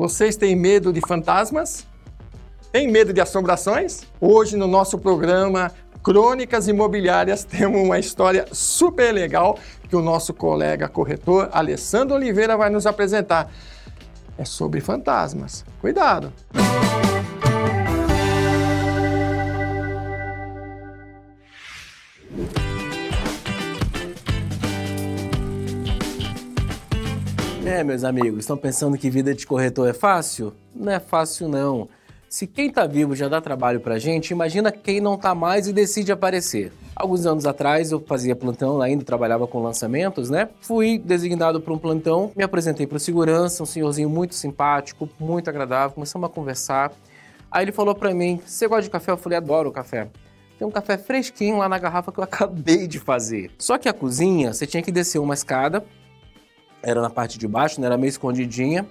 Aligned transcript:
Vocês 0.00 0.34
têm 0.34 0.56
medo 0.56 0.94
de 0.94 1.00
fantasmas? 1.06 1.86
Tem 2.72 2.90
medo 2.90 3.12
de 3.12 3.20
assombrações? 3.20 4.00
Hoje 4.18 4.56
no 4.56 4.66
nosso 4.66 4.98
programa 4.98 5.70
Crônicas 6.02 6.68
Imobiliárias 6.68 7.44
temos 7.44 7.82
uma 7.82 7.98
história 7.98 8.46
super 8.50 9.12
legal 9.12 9.58
que 9.90 9.94
o 9.94 10.00
nosso 10.00 10.32
colega 10.32 10.88
corretor 10.88 11.50
Alessandro 11.52 12.16
Oliveira 12.16 12.56
vai 12.56 12.70
nos 12.70 12.86
apresentar. 12.86 13.52
É 14.38 14.44
sobre 14.46 14.80
fantasmas. 14.80 15.66
Cuidado! 15.82 16.32
É, 27.64 27.84
meus 27.84 28.04
amigos, 28.04 28.40
estão 28.40 28.56
pensando 28.56 28.96
que 28.96 29.10
vida 29.10 29.34
de 29.34 29.46
corretor 29.46 29.88
é 29.88 29.92
fácil? 29.92 30.54
Não 30.74 30.90
é 30.90 30.98
fácil, 30.98 31.46
não. 31.46 31.88
Se 32.26 32.46
quem 32.46 32.68
está 32.68 32.86
vivo 32.86 33.14
já 33.14 33.28
dá 33.28 33.38
trabalho 33.40 33.80
pra 33.80 33.98
gente, 33.98 34.30
imagina 34.30 34.72
quem 34.72 34.98
não 34.98 35.14
está 35.14 35.34
mais 35.34 35.68
e 35.68 35.72
decide 35.72 36.10
aparecer. 36.10 36.72
Alguns 36.96 37.26
anos 37.26 37.44
atrás 37.44 37.92
eu 37.92 38.00
fazia 38.00 38.34
plantão, 38.34 38.80
ainda 38.80 39.04
trabalhava 39.04 39.46
com 39.46 39.62
lançamentos, 39.62 40.30
né? 40.30 40.48
Fui 40.60 40.98
designado 40.98 41.60
para 41.60 41.74
um 41.74 41.78
plantão, 41.78 42.32
me 42.34 42.42
apresentei 42.42 42.86
para 42.86 42.96
o 42.96 43.00
segurança, 43.00 43.62
um 43.62 43.66
senhorzinho 43.66 44.08
muito 44.08 44.34
simpático, 44.34 45.08
muito 45.18 45.50
agradável, 45.50 45.94
começamos 45.94 46.30
a 46.30 46.32
conversar. 46.32 46.92
Aí 47.50 47.64
ele 47.64 47.72
falou 47.72 47.94
para 47.94 48.14
mim: 48.14 48.40
Você 48.46 48.66
gosta 48.66 48.82
de 48.82 48.90
café? 48.90 49.12
Eu 49.12 49.18
falei: 49.18 49.36
Adoro 49.36 49.70
café. 49.70 50.08
Tem 50.58 50.66
um 50.66 50.70
café 50.70 50.96
fresquinho 50.96 51.58
lá 51.58 51.68
na 51.68 51.78
garrafa 51.78 52.10
que 52.10 52.20
eu 52.20 52.24
acabei 52.24 52.86
de 52.86 52.98
fazer. 52.98 53.50
Só 53.58 53.76
que 53.76 53.88
a 53.88 53.92
cozinha, 53.92 54.52
você 54.52 54.66
tinha 54.66 54.82
que 54.82 54.92
descer 54.92 55.18
uma 55.18 55.34
escada 55.34 55.84
era 56.82 57.00
na 57.00 57.10
parte 57.10 57.38
de 57.38 57.46
baixo, 57.46 57.80
né? 57.80 57.86
Era 57.86 57.96
meio 57.96 58.08
escondidinha. 58.08 58.86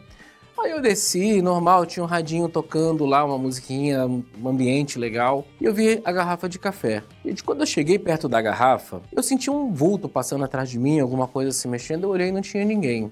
Aí 0.62 0.72
eu 0.72 0.82
desci, 0.82 1.42
normal, 1.42 1.86
tinha 1.86 2.04
um 2.04 2.08
radinho 2.08 2.50
tocando 2.50 3.06
lá, 3.06 3.24
uma 3.24 3.38
musiquinha, 3.38 4.06
um 4.06 4.24
ambiente 4.46 5.00
legal. 5.00 5.46
E 5.60 5.64
eu 5.64 5.74
vi 5.74 6.02
a 6.04 6.12
garrafa 6.12 6.50
de 6.50 6.60
café. 6.60 7.02
E 7.24 7.34
quando 7.42 7.62
eu 7.62 7.66
cheguei 7.66 7.98
perto 7.98 8.28
da 8.28 8.42
garrafa, 8.42 9.02
eu 9.14 9.24
senti 9.24 9.50
um 9.50 9.72
vulto 9.72 10.10
passando 10.10 10.44
atrás 10.44 10.70
de 10.70 10.78
mim, 10.78 11.00
alguma 11.00 11.28
coisa 11.28 11.52
se 11.54 11.66
mexendo. 11.68 12.04
Eu 12.04 12.10
olhei 12.10 12.28
e 12.28 12.32
não 12.32 12.42
tinha 12.42 12.66
ninguém. 12.66 13.10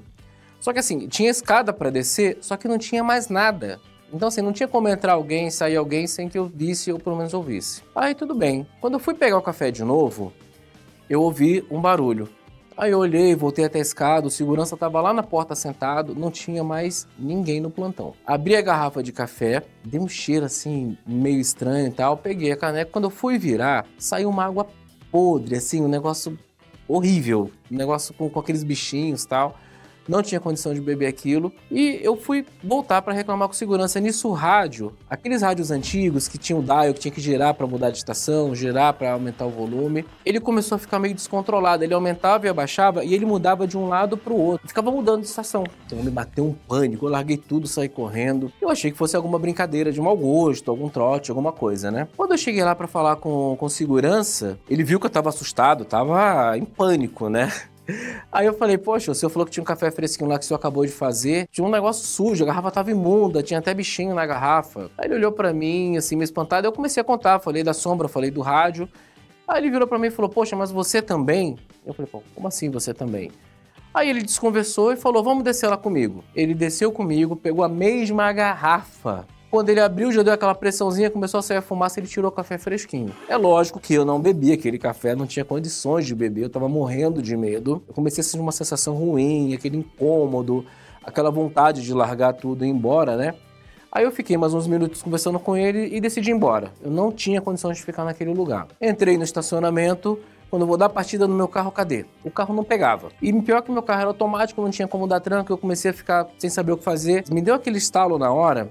Só 0.60 0.74
que 0.74 0.80
assim, 0.80 1.08
tinha 1.08 1.30
escada 1.30 1.72
para 1.72 1.90
descer, 1.90 2.38
só 2.42 2.58
que 2.58 2.68
não 2.68 2.78
tinha 2.78 3.04
mais 3.04 3.30
nada. 3.30 3.80
Então, 4.12 4.28
assim, 4.28 4.42
não 4.42 4.54
tinha 4.54 4.68
como 4.68 4.88
entrar 4.88 5.14
alguém, 5.14 5.50
sair 5.50 5.76
alguém 5.76 6.08
sem 6.08 6.30
que 6.30 6.38
eu 6.38 6.46
visse 6.46 6.92
ou 6.92 7.00
pelo 7.00 7.16
menos 7.16 7.34
ouvisse. 7.34 7.82
Aí, 7.96 8.16
tudo 8.16 8.34
bem. 8.34 8.66
Quando 8.82 8.94
eu 8.96 9.00
fui 9.00 9.14
pegar 9.14 9.38
o 9.38 9.42
café 9.42 9.70
de 9.70 9.84
novo, 9.84 10.34
eu 11.10 11.22
ouvi 11.22 11.66
um 11.70 11.80
barulho. 11.80 12.30
Aí 12.78 12.92
eu 12.92 13.00
olhei, 13.00 13.36
voltei 13.36 13.66
até 13.66 13.80
a 13.80 13.82
escada, 13.82 14.28
o 14.28 14.30
segurança 14.30 14.76
estava 14.76 15.02
lá 15.02 15.12
na 15.12 15.24
porta 15.24 15.56
sentado, 15.56 16.14
não 16.14 16.30
tinha 16.30 16.64
mais 16.64 17.08
ninguém 17.18 17.60
no 17.60 17.72
plantão. 17.72 18.14
Abri 18.24 18.56
a 18.56 18.62
garrafa 18.62 19.02
de 19.02 19.12
café, 19.12 19.64
dei 19.84 20.00
um 20.00 20.08
cheiro 20.08 20.46
assim, 20.46 20.96
meio 21.04 21.40
estranho 21.40 21.88
e 21.88 21.92
tal, 21.92 22.16
peguei 22.16 22.52
a 22.52 22.58
caneca. 22.58 22.92
Quando 22.92 23.06
eu 23.06 23.10
fui 23.10 23.40
virar, 23.40 23.88
saiu 23.98 24.30
uma 24.30 24.46
água 24.46 24.68
podre, 25.12 25.56
assim, 25.56 25.82
um 25.82 25.88
negócio 25.88 26.38
horrível, 26.88 27.50
um 27.72 27.76
negócio 27.76 28.14
com, 28.14 28.30
com 28.30 28.40
aqueles 28.40 28.64
bichinhos 28.64 29.24
e 29.24 29.28
tal 29.28 29.58
não 30.08 30.22
tinha 30.22 30.40
condição 30.40 30.74
de 30.74 30.82
beber 30.82 31.08
aquilo 31.08 31.52
e 31.72 32.00
eu 32.02 32.16
fui 32.16 32.46
voltar 32.64 33.02
para 33.02 33.14
reclamar 33.14 33.48
com 33.48 33.54
segurança. 33.54 34.00
Nisso 34.00 34.30
o 34.30 34.34
rádio, 34.34 34.94
aqueles 35.10 35.42
rádios 35.42 35.72
antigos 35.72 36.28
que 36.28 36.38
tinham 36.38 36.62
dial, 36.62 36.94
que 36.94 37.00
tinha 37.00 37.12
que 37.12 37.22
girar 37.22 37.54
para 37.54 37.68
mudar 37.68 37.90
de 37.90 37.98
estação, 37.98 38.56
girar 38.56 38.94
para 38.94 39.12
aumentar 39.12 39.46
o 39.46 39.50
volume, 39.50 40.06
ele 40.26 40.40
começou 40.40 40.76
a 40.76 40.80
ficar 40.80 41.00
meio 41.00 41.14
descontrolado. 41.14 41.84
Ele 41.84 41.94
aumentava 41.94 42.46
e 42.46 42.50
abaixava 42.50 43.04
e 43.04 43.14
ele 43.14 43.26
mudava 43.26 43.68
de 43.68 43.78
um 43.78 43.88
lado 43.88 44.18
para 44.18 44.34
o 44.34 44.40
outro. 44.40 44.68
Ficava 44.68 44.92
mudando 44.92 45.22
de 45.22 45.28
estação. 45.28 45.64
Então 45.86 46.02
me 46.04 46.10
bateu 46.10 46.46
um 46.46 46.54
pânico, 46.54 47.06
eu 47.06 47.10
larguei 47.10 47.38
tudo, 47.38 47.68
saí 47.68 47.90
correndo. 47.90 48.52
Eu 48.62 48.70
achei 48.70 48.92
que 48.92 48.98
fosse 48.98 49.16
alguma 49.16 49.40
brincadeira 49.40 49.92
de 49.92 50.00
mau 50.00 50.16
gosto, 50.16 50.70
algum 50.70 50.90
trote, 50.90 51.32
alguma 51.32 51.52
coisa, 51.52 51.92
né? 51.92 52.08
Quando 52.16 52.32
eu 52.32 52.38
cheguei 52.38 52.64
lá 52.64 52.76
para 52.76 52.88
falar 52.88 53.18
com, 53.18 53.56
com 53.58 53.70
segurança, 53.70 54.58
ele 54.70 54.84
viu 54.84 55.00
que 55.00 55.06
eu 55.06 55.10
tava 55.10 55.30
assustado, 55.30 55.86
tava 55.86 56.58
em 56.58 56.66
pânico, 56.66 57.30
né? 57.30 57.52
Aí 58.32 58.46
eu 58.46 58.54
falei, 58.54 58.78
poxa, 58.78 59.12
o 59.12 59.16
senhor 59.16 59.30
falou 59.30 59.46
que 59.46 59.52
tinha 59.52 59.62
um 59.62 59.66
café 59.66 59.90
fresquinho 59.90 60.30
lá 60.30 60.38
que 60.38 60.46
o 60.46 60.48
senhor 60.48 60.58
acabou 60.58 60.86
de 60.86 60.92
fazer. 60.92 61.48
Tinha 61.52 61.66
um 61.66 61.70
negócio 61.70 62.06
sujo, 62.06 62.44
a 62.44 62.48
garrafa 62.48 62.72
tava 62.72 62.92
imunda, 62.92 63.42
tinha 63.42 63.60
até 63.60 63.74
bichinho 63.74 64.14
na 64.14 64.26
garrafa. 64.26 64.92
Aí 64.98 65.08
ele 65.08 65.16
olhou 65.16 65.32
para 65.32 65.54
mim, 65.54 65.98
assim, 65.98 66.16
meio 66.16 66.26
espantado. 66.26 66.68
Eu 66.68 66.72
comecei 66.72 67.02
a 67.02 67.04
contar, 67.04 67.40
falei 67.40 67.64
da 67.64 67.74
sombra, 67.74 68.08
falei 68.08 68.32
do 68.32 68.42
rádio. 68.42 68.90
Aí 69.48 69.62
ele 69.62 69.72
virou 69.72 69.88
para 69.88 69.98
mim 69.98 70.08
e 70.08 70.12
falou, 70.12 70.30
poxa, 70.30 70.56
mas 70.56 70.72
você 70.72 71.02
também? 71.02 71.58
Eu 71.86 71.94
falei, 71.94 72.10
pô, 72.12 72.22
como 72.36 72.48
assim 72.48 72.70
você 72.70 72.94
também? 72.94 73.32
Aí 73.94 74.10
ele 74.10 74.22
desconversou 74.22 74.92
e 74.92 74.98
falou, 74.98 75.24
vamos 75.24 75.44
descer 75.44 75.68
lá 75.68 75.78
comigo. 75.78 76.24
Ele 76.36 76.54
desceu 76.54 76.92
comigo, 76.92 77.36
pegou 77.36 77.64
a 77.64 77.70
mesma 77.70 78.32
garrafa 78.34 79.26
quando 79.58 79.70
ele 79.70 79.80
abriu, 79.80 80.12
já 80.12 80.22
deu 80.22 80.34
aquela 80.34 80.54
pressãozinha, 80.54 81.10
começou 81.10 81.40
a 81.40 81.42
sair 81.42 81.58
a 81.58 81.64
fumaça, 81.64 82.00
ele 82.00 82.06
tirou 82.06 82.30
o 82.30 82.32
café 82.32 82.60
fresquinho. 82.60 83.12
É 83.28 83.36
lógico 83.36 83.80
que 83.80 83.92
eu 83.92 84.06
não 84.06 84.22
bebi 84.22 84.52
aquele 84.52 84.78
café, 84.78 85.16
não 85.16 85.26
tinha 85.26 85.44
condições 85.44 86.06
de 86.06 86.14
beber, 86.14 86.44
eu 86.44 86.50
tava 86.52 86.70
morrendo 86.70 87.24
de 87.24 87.36
medo. 87.36 87.82
Eu 87.88 87.94
comecei 87.96 88.22
a 88.22 88.24
sentir 88.24 88.40
uma 88.40 88.52
sensação 88.52 88.94
ruim, 88.94 89.56
aquele 89.56 89.78
incômodo, 89.78 90.64
aquela 91.04 91.32
vontade 91.32 91.82
de 91.82 91.92
largar 91.92 92.34
tudo 92.34 92.64
e 92.64 92.68
ir 92.68 92.70
embora, 92.70 93.18
né? 93.18 93.34
Aí 93.92 94.04
eu 94.04 94.12
fiquei 94.12 94.38
mais 94.38 94.54
uns 94.54 94.68
minutos 94.68 95.02
conversando 95.02 95.40
com 95.40 95.58
ele 95.58 95.88
e 95.88 96.00
decidi 96.00 96.30
ir 96.30 96.36
embora. 96.36 96.72
Eu 96.84 96.92
não 96.92 97.12
tinha 97.12 97.42
condições 97.42 97.78
de 97.78 97.84
ficar 97.84 98.06
naquele 98.06 98.36
lugar. 98.36 98.68
Entrei 98.80 99.18
no 99.18 99.24
estacionamento, 99.24 100.20
quando 100.52 100.62
eu 100.62 100.68
vou 100.68 100.78
dar 100.78 100.90
partida 100.90 101.28
no 101.28 101.34
meu 101.34 101.48
carro, 101.48 101.72
cadê? 101.72 102.06
O 102.24 102.30
carro 102.30 102.54
não 102.54 102.64
pegava. 102.64 103.10
E 103.20 103.34
pior 103.42 103.64
que 103.64 103.72
meu 103.72 103.82
carro 103.82 104.02
era 104.02 104.10
automático, 104.12 104.62
não 104.62 104.70
tinha 104.70 104.88
como 104.88 105.08
dar 105.08 105.20
tranco, 105.20 105.52
eu 105.52 105.58
comecei 105.58 105.90
a 105.90 105.94
ficar 105.96 106.28
sem 106.38 106.48
saber 106.48 106.74
o 106.74 106.78
que 106.78 106.84
fazer. 106.84 107.24
Me 107.32 107.42
deu 107.42 107.56
aquele 107.56 107.80
estalo 107.80 108.20
na 108.20 108.32
hora 108.32 108.70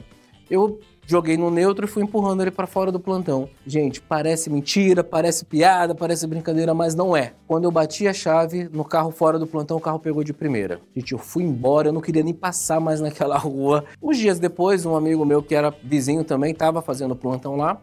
eu 0.51 0.79
joguei 1.07 1.37
no 1.37 1.51
neutro 1.51 1.87
e 1.87 1.89
fui 1.89 2.03
empurrando 2.03 2.43
ele 2.43 2.51
para 2.51 2.67
fora 2.67 2.91
do 2.91 2.99
plantão. 2.99 3.49
Gente, 3.67 4.01
parece 4.01 4.51
mentira, 4.51 5.05
parece 5.05 5.45
piada, 5.45 5.95
parece 5.95 6.27
brincadeira, 6.27 6.75
mas 6.75 6.95
não 6.95 7.17
é. 7.17 7.33
Quando 7.47 7.65
eu 7.65 7.71
bati 7.71 8.09
a 8.09 8.13
chave 8.13 8.69
no 8.73 8.85
carro 8.85 9.11
fora 9.11 9.39
do 9.39 9.47
plantão, 9.47 9.77
o 9.77 9.81
carro 9.81 10.01
pegou 10.01 10.25
de 10.25 10.33
primeira. 10.33 10.81
Gente, 10.95 11.13
eu 11.13 11.19
fui 11.19 11.45
embora, 11.45 11.89
eu 11.89 11.93
não 11.93 12.01
queria 12.01 12.23
nem 12.23 12.35
passar 12.35 12.81
mais 12.81 13.01
naquela 13.01 13.39
rua. 13.39 13.85
Uns 14.03 14.19
dias 14.19 14.39
depois, 14.39 14.85
um 14.85 14.97
amigo 14.97 15.25
meu 15.25 15.43
que 15.43 15.55
era 15.55 15.73
vizinho 15.83 16.25
também 16.25 16.53
estava 16.53 16.83
fazendo 16.83 17.15
plantão 17.15 17.57
lá. 17.57 17.81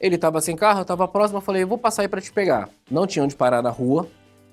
Ele 0.00 0.14
estava 0.14 0.40
sem 0.40 0.54
carro, 0.54 0.80
eu 0.80 0.82
estava 0.82 1.08
próximo, 1.08 1.38
eu 1.38 1.42
falei, 1.42 1.62
eu 1.62 1.66
vou 1.66 1.78
passar 1.78 2.02
aí 2.02 2.08
para 2.08 2.20
te 2.20 2.32
pegar. 2.32 2.68
Não 2.90 3.06
tinha 3.06 3.24
onde 3.24 3.34
parar 3.34 3.62
na 3.62 3.70
rua. 3.70 4.06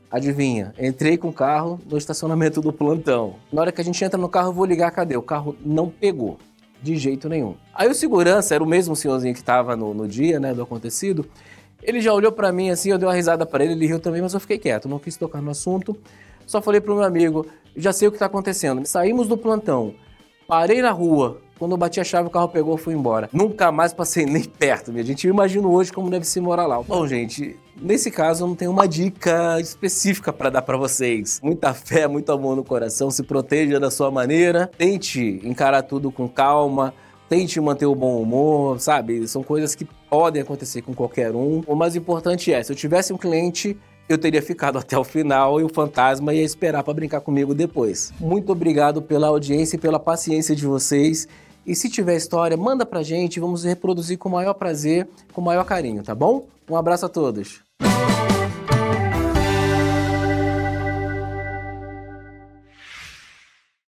Adivinha? 0.10 0.74
Entrei 0.80 1.18
com 1.18 1.28
o 1.28 1.34
carro 1.34 1.80
no 1.86 1.98
estacionamento 1.98 2.62
do 2.62 2.72
plantão. 2.72 3.36
Na 3.52 3.62
hora 3.62 3.72
que 3.72 3.82
a 3.82 3.84
gente 3.84 4.04
entra 4.04 4.18
no 4.18 4.30
carro, 4.30 4.50
eu 4.50 4.54
vou 4.54 4.66
ligar, 4.66 4.90
cadê? 4.92 5.18
O 5.18 5.22
carro 5.22 5.56
não 5.64 5.90
pegou. 5.90 6.40
De 6.86 6.96
jeito 6.98 7.28
nenhum. 7.28 7.56
Aí 7.74 7.90
o 7.90 7.96
segurança, 7.96 8.54
era 8.54 8.64
o 8.64 8.68
mesmo 8.68 8.96
senhorzinho 8.96 9.34
que 9.34 9.40
estava 9.40 9.76
no, 9.76 9.92
no 9.92 10.08
dia, 10.08 10.40
né, 10.40 10.54
do 10.54 10.62
acontecido, 10.62 11.26
ele 11.82 12.00
já 12.00 12.14
olhou 12.14 12.32
para 12.32 12.52
mim 12.52 12.70
assim, 12.70 12.92
eu 12.92 13.00
dei 13.00 13.08
uma 13.08 13.14
risada 13.16 13.44
para 13.44 13.64
ele, 13.64 13.74
ele 13.74 13.88
riu 13.88 14.00
também, 14.00 14.22
mas 14.22 14.36
eu 14.36 14.40
fiquei 14.40 14.60
quieto, 14.60 14.88
não 14.88 15.00
quis 15.00 15.18
tocar 15.18 15.42
no 15.42 15.50
assunto. 15.50 15.98
Só 16.46 16.62
falei 16.62 16.80
pro 16.80 16.94
meu 16.94 17.04
amigo, 17.04 17.48
já 17.76 17.92
sei 17.92 18.08
o 18.08 18.12
que 18.12 18.18
está 18.18 18.28
acontecendo. 18.28 18.86
Saímos 18.86 19.28
do 19.28 19.36
plantão, 19.36 19.96
parei 20.48 20.82
na 20.82 20.92
rua, 20.92 21.42
quando 21.58 21.72
eu 21.72 21.78
bati 21.78 22.00
a 22.00 22.04
chave, 22.04 22.28
o 22.28 22.32
carro 22.32 22.50
pegou 22.50 22.76
e 22.76 22.78
fui 22.78 22.94
embora. 22.94 23.30
Nunca 23.32 23.72
mais 23.72 23.94
passei 23.94 24.26
nem 24.28 24.44
perto, 24.44 24.92
minha 24.92 25.04
gente. 25.04 25.26
Eu 25.26 25.34
imagino 25.34 25.72
hoje 25.72 25.92
como 25.92 26.10
deve 26.10 26.26
se 26.26 26.40
morar 26.42 26.66
lá. 26.66 26.82
Bom, 26.82 27.08
gente, 27.08 27.58
nesse 27.82 28.12
caso 28.12 28.44
eu 28.44 28.48
não 28.48 28.56
tenho 28.56 28.72
uma 28.72 28.88
dica 28.88 29.60
específica 29.60 30.34
para 30.34 30.50
dar 30.50 30.62
para 30.62 30.78
vocês. 30.78 31.40
Muita 31.42 31.74
fé, 31.74 32.08
muito 32.08 32.32
amor 32.32 32.56
no 32.56 32.64
coração, 32.64 33.10
se 33.10 33.24
proteja 33.24 33.80
da 33.80 33.90
sua 33.90 34.12
maneira, 34.12 34.70
tente 34.78 35.40
encarar 35.44 35.84
tudo 35.84 36.12
com 36.12 36.28
calma. 36.28 36.94
Tente 37.28 37.60
manter 37.60 37.88
o 37.88 37.96
bom 37.96 38.22
humor, 38.22 38.80
sabe? 38.80 39.28
São 39.28 39.42
coisas 39.42 39.74
que 39.74 39.84
podem 40.08 40.44
acontecer 40.44 40.84
com 40.84 40.94
qualquer 40.94 41.32
um. 41.32 41.64
O 41.66 41.74
mais 41.74 41.96
importante 41.96 42.54
é, 42.54 42.62
se 42.62 42.72
eu 42.72 42.76
tivesse 42.76 43.12
um 43.12 43.18
cliente 43.18 43.76
eu 44.08 44.18
teria 44.18 44.42
ficado 44.42 44.78
até 44.78 44.98
o 44.98 45.04
final 45.04 45.60
e 45.60 45.64
o 45.64 45.70
fantasma 45.70 46.34
ia 46.34 46.44
esperar 46.44 46.84
para 46.84 46.94
brincar 46.94 47.22
comigo 47.22 47.54
depois. 47.54 48.14
Muito 48.20 48.52
obrigado 48.52 49.02
pela 49.02 49.28
audiência 49.28 49.76
e 49.76 49.80
pela 49.80 50.00
paciência 50.00 50.56
de 50.56 50.66
vocês. 50.66 51.28
E 51.66 51.76
se 51.76 51.90
tiver 51.90 52.16
história, 52.16 52.56
manda 52.56 52.86
pra 52.86 53.02
gente, 53.02 53.40
vamos 53.40 53.64
reproduzir 53.64 54.20
com 54.20 54.30
o 54.30 54.32
maior 54.32 54.54
prazer, 54.54 55.08
com 55.34 55.42
o 55.42 55.44
maior 55.44 55.66
carinho, 55.66 56.04
tá 56.04 56.14
bom? 56.14 56.48
Um 56.70 56.76
abraço 56.76 57.06
a 57.08 57.10
todos. 57.10 57.65